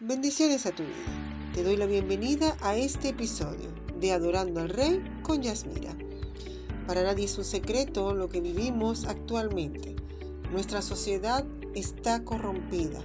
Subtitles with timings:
[0.00, 1.52] Bendiciones a tu vida.
[1.54, 5.96] Te doy la bienvenida a este episodio de Adorando al Rey con Yasmira.
[6.88, 9.94] Para nadie es un secreto lo que vivimos actualmente.
[10.50, 11.46] Nuestra sociedad
[11.76, 13.04] está corrompida.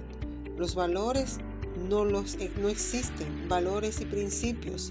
[0.56, 1.38] Los valores
[1.88, 4.90] no, los, no existen, valores y principios.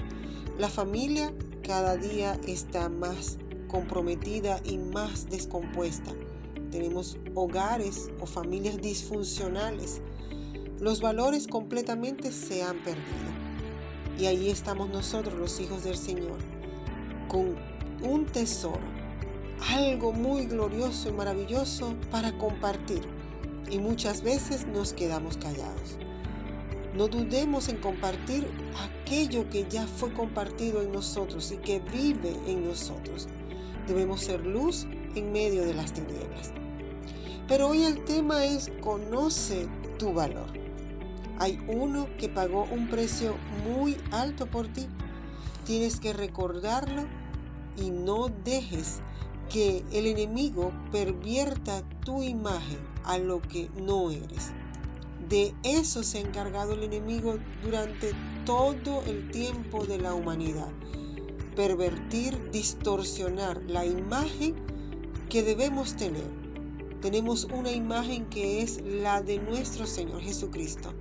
[0.57, 6.13] La familia cada día está más comprometida y más descompuesta.
[6.71, 10.01] Tenemos hogares o familias disfuncionales.
[10.81, 13.03] Los valores completamente se han perdido.
[14.17, 16.37] Y ahí estamos nosotros, los hijos del Señor,
[17.27, 17.55] con
[18.01, 18.79] un tesoro,
[19.75, 23.01] algo muy glorioso y maravilloso para compartir.
[23.69, 25.97] Y muchas veces nos quedamos callados.
[26.95, 28.47] No dudemos en compartir
[29.03, 33.27] aquello que ya fue compartido en nosotros y que vive en nosotros.
[33.85, 36.53] Debemos ser luz en medio de las tinieblas.
[37.49, 40.68] Pero hoy el tema es conoce tu valor.
[41.39, 43.35] Hay uno que pagó un precio
[43.67, 44.87] muy alto por ti.
[45.65, 47.05] Tienes que recordarlo
[47.77, 48.99] y no dejes
[49.49, 54.51] que el enemigo pervierta tu imagen a lo que no eres.
[55.27, 58.11] De eso se ha encargado el enemigo durante
[58.45, 60.71] todo el tiempo de la humanidad
[61.59, 64.55] pervertir, distorsionar la imagen
[65.27, 66.31] que debemos tener.
[67.01, 70.93] Tenemos una imagen que es la de nuestro Señor Jesucristo,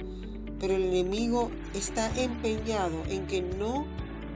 [0.61, 3.87] pero el enemigo está empeñado en que no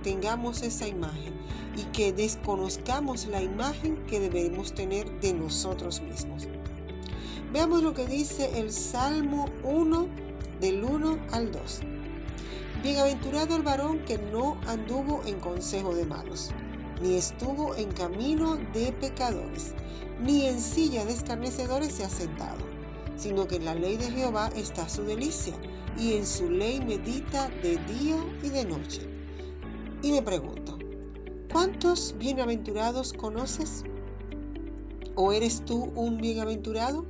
[0.03, 1.34] tengamos esa imagen
[1.77, 6.48] y que desconozcamos la imagen que debemos tener de nosotros mismos.
[7.53, 10.09] Veamos lo que dice el Salmo 1
[10.61, 11.81] del 1 al 2.
[12.83, 16.50] Bienaventurado el varón que no anduvo en consejo de malos,
[17.03, 19.75] ni estuvo en camino de pecadores,
[20.20, 22.65] ni en silla de escarnecedores se ha sentado,
[23.16, 25.55] sino que en la ley de Jehová está su delicia,
[25.98, 29.08] y en su ley medita de día y de noche.
[30.02, 30.78] Y me pregunto,
[31.52, 33.84] ¿cuántos bienaventurados conoces?
[35.14, 37.06] ¿O eres tú un bienaventurado?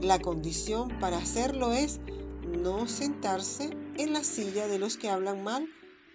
[0.00, 2.00] La condición para hacerlo es
[2.46, 5.68] no sentarse en la silla de los que hablan mal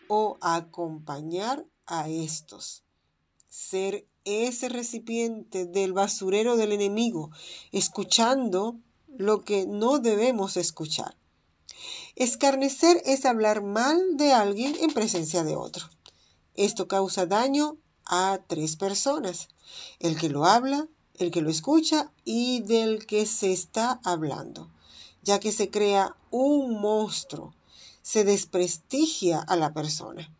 [0.07, 2.83] o acompañar a estos.
[3.47, 7.31] Ser ese recipiente del basurero del enemigo,
[7.71, 8.75] escuchando
[9.07, 11.15] lo que no debemos escuchar.
[12.15, 15.89] Escarnecer es hablar mal de alguien en presencia de otro.
[16.55, 19.47] Esto causa daño a tres personas,
[19.99, 24.69] el que lo habla, el que lo escucha y del que se está hablando,
[25.21, 27.53] ya que se crea un monstruo
[28.07, 30.33] se desprestigia a la persona.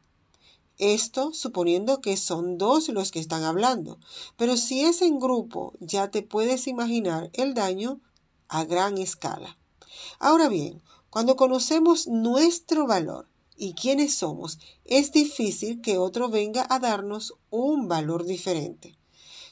[0.77, 3.97] Esto suponiendo que son dos los que están hablando,
[4.35, 7.99] pero si es en grupo ya te puedes imaginar el daño
[8.47, 9.57] a gran escala.
[10.19, 16.77] Ahora bien, cuando conocemos nuestro valor y quiénes somos, es difícil que otro venga a
[16.77, 18.95] darnos un valor diferente.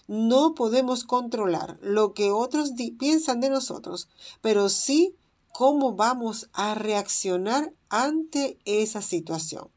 [0.08, 4.10] No podemos controlar lo que otros piensan de nosotros,
[4.42, 5.16] pero sí
[5.52, 9.70] cómo vamos a reaccionar ante esa situación.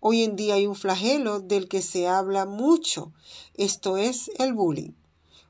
[0.00, 3.12] Hoy en día hay un flagelo del que se habla mucho,
[3.54, 4.92] esto es el bullying.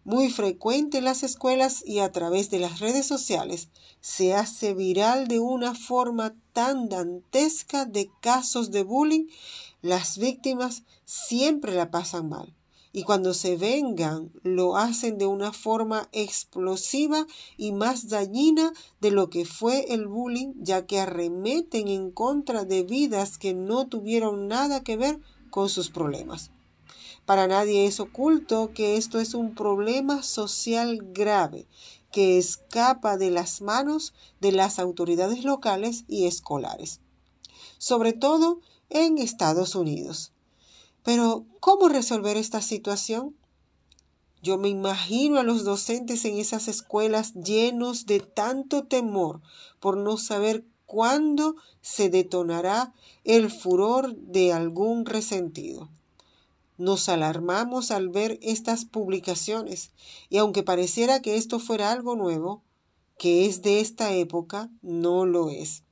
[0.05, 3.69] Muy frecuente en las escuelas y a través de las redes sociales
[4.01, 9.27] se hace viral de una forma tan dantesca de casos de bullying,
[9.83, 12.55] las víctimas siempre la pasan mal
[12.97, 17.27] y cuando se vengan lo hacen de una forma explosiva
[17.59, 22.84] y más dañina de lo que fue el bullying, ya que arremeten en contra de
[22.84, 25.21] vidas que no tuvieron nada que ver
[25.51, 26.53] con sus problemas.
[27.27, 31.67] Para nadie es oculto que esto es un problema social grave
[32.11, 37.03] que escapa de las manos de las autoridades locales y escolares,
[37.77, 40.33] sobre todo en Estados Unidos.
[41.06, 43.37] Pero, ¿cómo resolver esta situación?
[44.43, 49.41] Yo me imagino a los docentes en esas escuelas llenos de tanto temor
[49.78, 52.92] por no saber cuándo se detonará
[53.22, 55.89] el furor de algún resentido.
[56.77, 59.92] Nos alarmamos al ver estas publicaciones
[60.28, 62.65] y aunque pareciera que esto fuera algo nuevo,
[63.16, 65.84] que es de esta época, no lo es,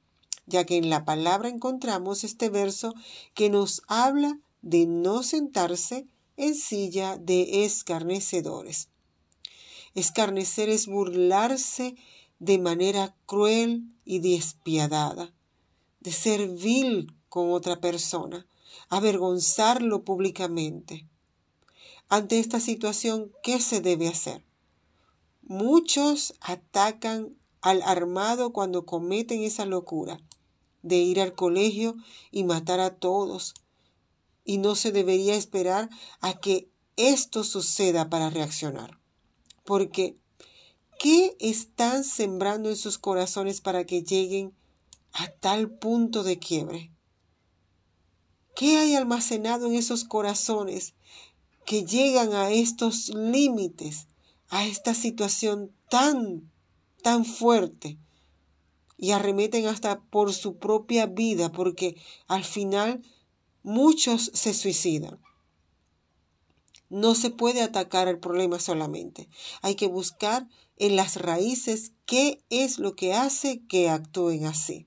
[0.47, 2.95] ya que en la palabra encontramos este verso
[3.35, 6.09] que nos habla de no sentarse
[6.39, 8.89] en silla de escarnecedores.
[9.95, 11.97] Escarnecer es burlarse
[12.39, 15.35] de manera cruel y despiadada,
[16.01, 18.47] de ser vil con otra persona,
[18.89, 21.07] avergonzarlo públicamente.
[22.09, 24.47] Ante esta situación, ¿qué se debe hacer?
[25.43, 30.19] Muchos atacan al armado cuando cometen esa locura
[30.81, 31.97] de ir al colegio
[32.31, 33.55] y matar a todos.
[34.45, 35.89] Y no se debería esperar
[36.21, 38.99] a que esto suceda para reaccionar.
[39.65, 40.17] Porque,
[40.99, 44.55] ¿qué están sembrando en sus corazones para que lleguen
[45.13, 46.91] a tal punto de quiebre?
[48.55, 50.95] ¿Qué hay almacenado en esos corazones
[51.65, 54.07] que llegan a estos límites,
[54.49, 56.53] a esta situación tan,
[57.03, 57.99] tan fuerte?
[58.97, 61.97] y arremeten hasta por su propia vida, porque
[62.27, 63.03] al final
[63.65, 65.19] muchos se suicidan.
[66.91, 69.29] No se puede atacar el problema solamente.
[69.63, 70.47] Hay que buscar
[70.77, 74.87] en las raíces qué es lo que hace que actúen así.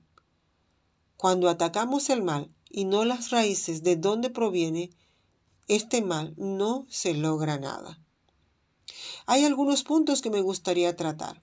[1.16, 4.90] Cuando atacamos el mal y no las raíces de dónde proviene,
[5.66, 8.00] este mal no se logra nada.
[9.26, 11.42] Hay algunos puntos que me gustaría tratar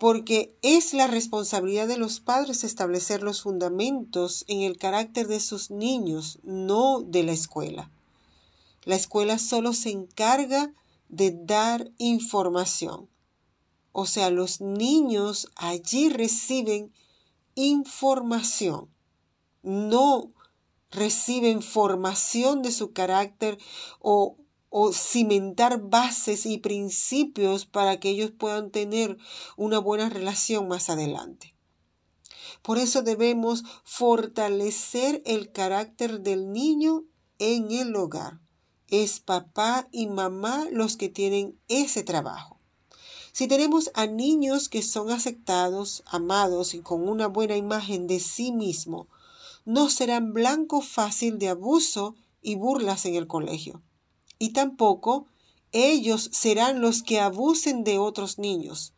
[0.00, 5.70] porque es la responsabilidad de los padres establecer los fundamentos en el carácter de sus
[5.70, 7.90] niños, no de la escuela.
[8.84, 10.72] La escuela solo se encarga
[11.10, 13.10] de dar información.
[13.92, 16.94] O sea, los niños allí reciben
[17.54, 18.88] información,
[19.62, 20.32] no
[20.90, 23.58] reciben formación de su carácter
[23.98, 24.38] o
[24.70, 29.18] o cimentar bases y principios para que ellos puedan tener
[29.56, 31.54] una buena relación más adelante.
[32.62, 37.04] Por eso debemos fortalecer el carácter del niño
[37.38, 38.38] en el hogar.
[38.88, 42.58] Es papá y mamá los que tienen ese trabajo.
[43.32, 48.52] Si tenemos a niños que son aceptados, amados y con una buena imagen de sí
[48.52, 49.08] mismo,
[49.64, 53.82] no serán blanco fácil de abuso y burlas en el colegio
[54.40, 55.28] y tampoco
[55.70, 58.94] ellos serán los que abusen de otros niños.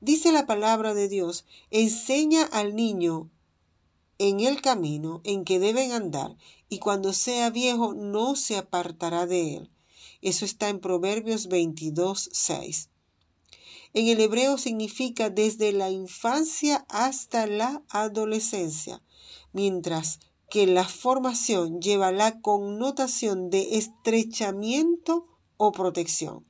[0.00, 3.30] Dice la palabra de Dios, enseña al niño
[4.18, 6.36] en el camino en que deben andar,
[6.68, 9.70] y cuando sea viejo no se apartará de él.
[10.20, 12.90] Eso está en Proverbios 22, 6.
[13.94, 19.02] En el hebreo significa desde la infancia hasta la adolescencia,
[19.52, 20.20] mientras
[20.52, 25.26] que la formación lleva la connotación de estrechamiento
[25.56, 26.44] o protección.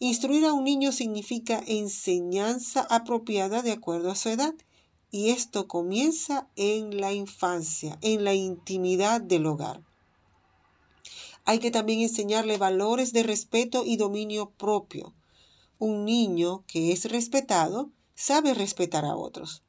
[0.00, 4.52] Instruir a un niño significa enseñanza apropiada de acuerdo a su edad
[5.10, 9.80] y esto comienza en la infancia, en la intimidad del hogar.
[11.46, 15.14] Hay que también enseñarle valores de respeto y dominio propio.
[15.78, 19.62] Un niño que es respetado sabe respetar a otros.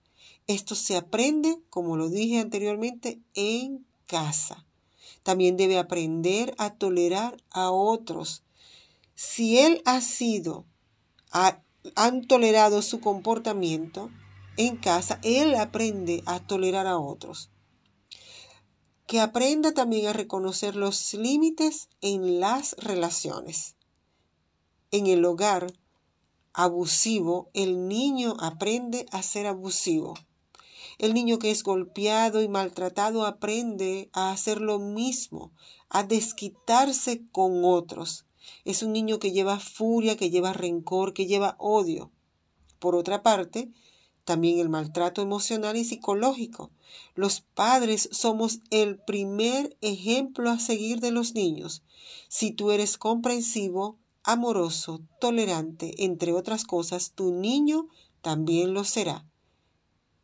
[0.48, 4.66] Esto se aprende, como lo dije anteriormente, en casa.
[5.24, 8.44] También debe aprender a tolerar a otros.
[9.16, 10.66] Si él ha sido,
[11.32, 14.10] han tolerado su comportamiento
[14.58, 17.50] en casa, él aprende a tolerar a otros.
[19.08, 23.76] Que aprenda también a reconocer los límites en las relaciones.
[24.92, 25.74] En el hogar
[26.54, 30.14] abusivo, el niño aprende a ser abusivo.
[31.00, 35.52] El niño que es golpeado y maltratado aprende a hacer lo mismo,
[35.90, 38.26] a desquitarse con otros.
[38.64, 42.12] Es un niño que lleva furia, que lleva rencor, que lleva odio.
[42.80, 43.72] Por otra parte,
[44.24, 46.72] también el maltrato emocional y psicológico.
[47.16, 51.84] Los padres somos el primer ejemplo a seguir de los niños.
[52.28, 57.88] Si tú eres comprensivo, amoroso, tolerante, entre otras cosas, tu niño
[58.22, 59.26] también lo será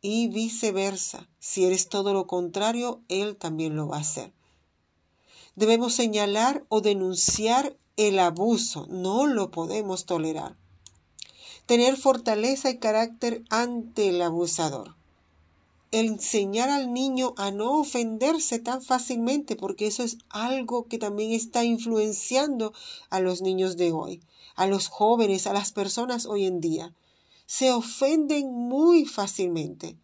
[0.02, 1.28] y viceversa.
[1.38, 4.32] Si eres todo lo contrario, Él también lo va a hacer.
[5.56, 10.56] Debemos señalar o denunciar el abuso, no lo podemos tolerar.
[11.66, 14.96] Tener fortaleza y carácter ante el abusador.
[15.92, 21.64] Enseñar al niño a no ofenderse tan fácilmente, porque eso es algo que también está
[21.64, 22.72] influenciando
[23.10, 24.22] a los niños de hoy,
[24.54, 26.94] a los jóvenes, a las personas hoy en día
[27.50, 29.98] se ofenden muy fácilmente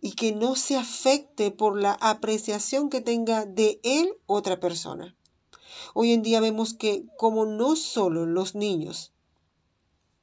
[0.00, 5.16] y que no se afecte por la apreciación que tenga de él otra persona.
[5.92, 9.12] Hoy en día vemos que como no solo los niños,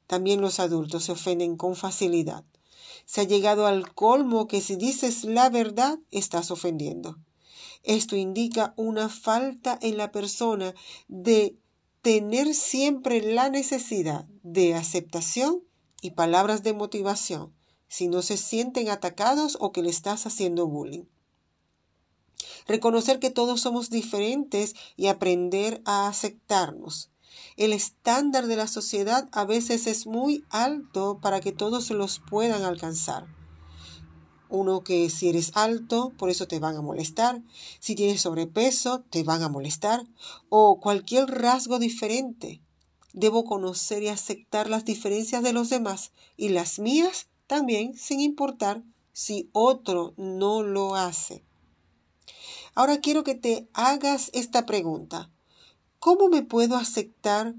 [0.06, 2.42] también los adultos se ofenden con facilidad.
[3.04, 7.18] Se ha llegado al colmo que si dices la verdad estás ofendiendo.
[7.82, 10.74] Esto indica una falta en la persona
[11.06, 11.58] de
[12.00, 15.64] tener siempre la necesidad de aceptación
[16.04, 17.54] y palabras de motivación
[17.88, 21.04] si no se sienten atacados o que le estás haciendo bullying.
[22.66, 27.10] Reconocer que todos somos diferentes y aprender a aceptarnos.
[27.56, 32.64] El estándar de la sociedad a veces es muy alto para que todos los puedan
[32.64, 33.26] alcanzar.
[34.50, 37.42] Uno que si eres alto, por eso te van a molestar.
[37.80, 40.04] Si tienes sobrepeso, te van a molestar.
[40.50, 42.60] O cualquier rasgo diferente.
[43.14, 48.82] Debo conocer y aceptar las diferencias de los demás y las mías también, sin importar
[49.12, 51.44] si otro no lo hace.
[52.74, 55.30] Ahora quiero que te hagas esta pregunta.
[56.00, 57.54] ¿Cómo me puedo aceptar?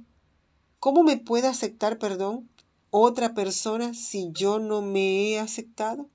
[0.79, 2.49] ¿Cómo me puede aceptar, perdón,
[2.91, 6.09] otra persona si yo no me he aceptado?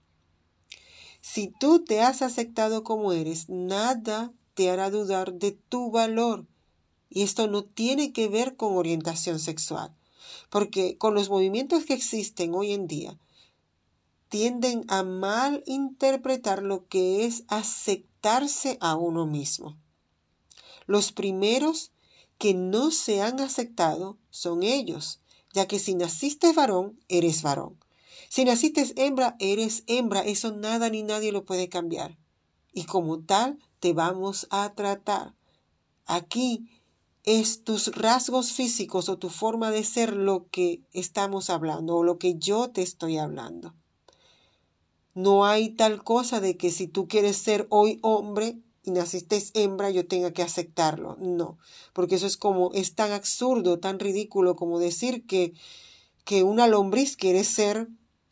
[1.22, 6.46] Si tú te has aceptado como eres, nada te hará dudar de tu valor.
[7.10, 9.94] Y esto no tiene que ver con orientación sexual,
[10.48, 13.18] porque con los movimientos que existen hoy en día,
[14.28, 19.76] tienden a mal interpretar lo que es aceptarse a uno mismo.
[20.86, 21.90] Los primeros
[22.38, 25.20] que no se han aceptado son ellos,
[25.52, 27.76] ya que si naciste varón, eres varón.
[28.28, 30.20] Si naciste hembra, eres hembra.
[30.20, 32.16] Eso nada ni nadie lo puede cambiar.
[32.72, 35.34] Y como tal, te vamos a tratar.
[36.06, 36.70] Aquí
[37.24, 42.18] es tus rasgos físicos o tu forma de ser lo que estamos hablando o lo
[42.18, 43.74] que yo te estoy hablando.
[45.14, 49.90] No hay tal cosa de que si tú quieres ser hoy hombre y naciste hembra,
[49.90, 51.16] yo tenga que aceptarlo.
[51.20, 51.58] No,
[51.92, 55.52] porque eso es como, es tan absurdo, tan ridículo como decir que,
[56.24, 57.88] que una lombriz quiere ser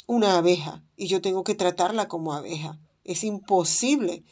[0.07, 2.79] una abeja y yo tengo que tratarla como abeja.
[3.05, 4.25] Es imposible.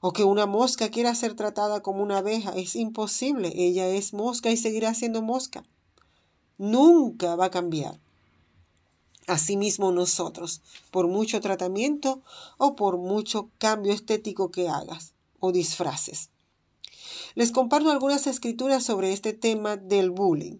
[0.00, 2.50] O que una mosca quiera ser tratada como una abeja.
[2.50, 3.52] Es imposible.
[3.54, 5.62] Ella es mosca y seguirá siendo mosca.
[6.58, 8.00] Nunca va a cambiar.
[9.26, 12.22] Asimismo nosotros, por mucho tratamiento
[12.58, 16.30] o por mucho cambio estético que hagas o disfraces.
[17.34, 20.58] Les comparto algunas escrituras sobre este tema del bullying.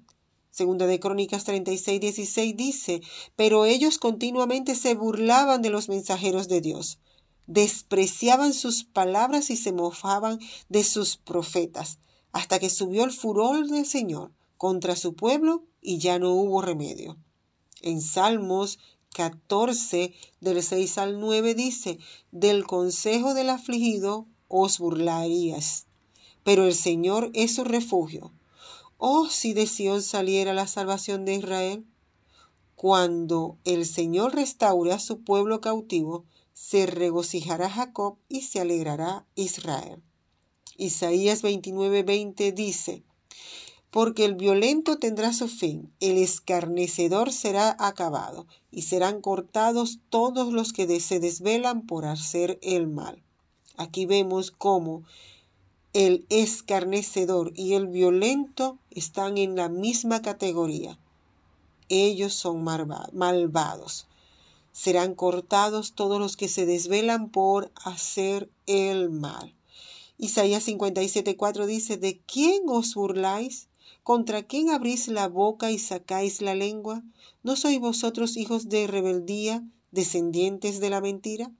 [0.50, 3.00] Segunda de Crónicas 36, 16 dice,
[3.36, 6.98] pero ellos continuamente se burlaban de los mensajeros de Dios,
[7.46, 11.98] despreciaban sus palabras y se mofaban de sus profetas,
[12.32, 17.16] hasta que subió el furor del Señor contra su pueblo y ya no hubo remedio.
[17.82, 18.78] En Salmos
[19.14, 21.98] 14, del 6 al 9 dice,
[22.30, 25.86] del consejo del afligido os burlarías,
[26.44, 28.32] pero el Señor es su refugio
[29.02, 31.86] Oh, si de Sión saliera la salvación de Israel.
[32.74, 36.26] Cuando el Señor restaure a su pueblo cautivo,
[36.60, 40.02] se regocijará Jacob y se alegrará Israel.
[40.76, 43.02] Isaías 29:20 dice,
[43.90, 50.74] porque el violento tendrá su fin, el escarnecedor será acabado, y serán cortados todos los
[50.74, 53.22] que se desvelan por hacer el mal.
[53.78, 55.02] Aquí vemos cómo
[55.94, 60.98] el escarnecedor y el violento están en la misma categoría.
[61.88, 64.09] Ellos son malvados.
[64.72, 69.54] Serán cortados todos los que se desvelan por hacer el mal.
[70.18, 73.68] Isaías 57:4 dice, ¿de quién os burláis?
[74.02, 77.02] ¿Contra quién abrís la boca y sacáis la lengua?
[77.42, 81.52] ¿No sois vosotros hijos de rebeldía, descendientes de la mentira?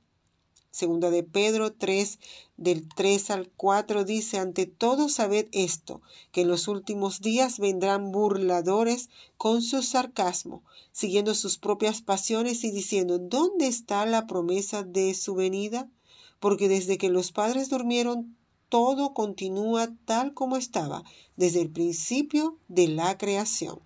[0.70, 2.20] Segunda de Pedro 3,
[2.56, 6.00] del 3 al 4 dice, ante todo sabed esto,
[6.30, 10.62] que en los últimos días vendrán burladores con su sarcasmo,
[10.92, 15.90] siguiendo sus propias pasiones y diciendo, ¿dónde está la promesa de su venida?
[16.38, 18.36] Porque desde que los padres durmieron,
[18.68, 21.02] todo continúa tal como estaba
[21.36, 23.80] desde el principio de la creación.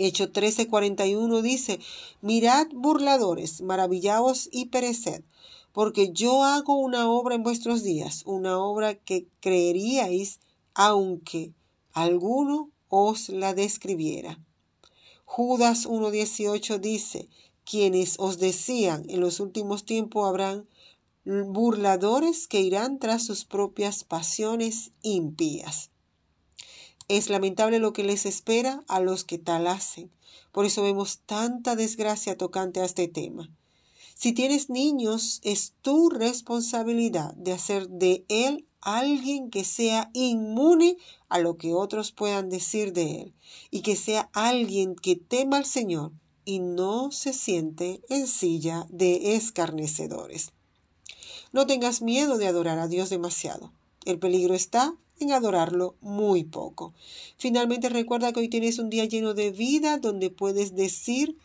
[0.00, 1.80] Hecho 13:41 dice,
[2.20, 5.24] mirad burladores, maravillaos y pereced,
[5.72, 10.38] porque yo hago una obra en vuestros días, una obra que creeríais
[10.72, 11.52] aunque
[11.92, 14.38] alguno os la describiera.
[15.24, 17.28] Judas 1.18 dice,
[17.64, 20.68] quienes os decían en los últimos tiempos habrán
[21.24, 25.90] burladores que irán tras sus propias pasiones impías.
[27.08, 30.10] Es lamentable lo que les espera a los que tal hacen.
[30.52, 33.50] Por eso vemos tanta desgracia tocante a este tema.
[34.14, 40.96] Si tienes niños, es tu responsabilidad de hacer de él alguien que sea inmune
[41.28, 43.34] a lo que otros puedan decir de él
[43.70, 46.12] y que sea alguien que tema al Señor
[46.44, 50.52] y no se siente en silla de escarnecedores.
[51.52, 53.72] No tengas miedo de adorar a Dios demasiado.
[54.04, 56.94] El peligro está en adorarlo muy poco.
[57.36, 61.36] Finalmente recuerda que hoy tienes un día lleno de vida donde puedes decir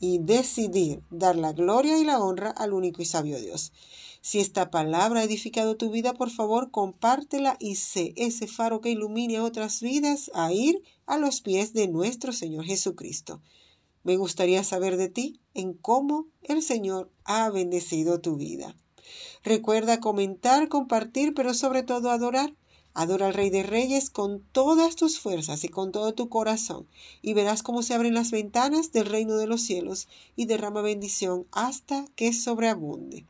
[0.00, 3.72] y decidir dar la gloria y la honra al único y sabio Dios.
[4.20, 8.90] Si esta palabra ha edificado tu vida, por favor, compártela y sé ese faro que
[8.90, 13.42] ilumine a otras vidas a ir a los pies de nuestro Señor Jesucristo.
[14.02, 18.74] Me gustaría saber de ti en cómo el Señor ha bendecido tu vida.
[19.42, 22.54] Recuerda comentar, compartir, pero sobre todo adorar.
[22.94, 26.86] Adora al Rey de Reyes con todas tus fuerzas y con todo tu corazón,
[27.22, 31.46] y verás cómo se abren las ventanas del reino de los cielos y derrama bendición
[31.50, 33.26] hasta que sobreabunde.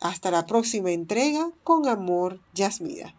[0.00, 3.14] Hasta la próxima entrega, con amor, Yasmira.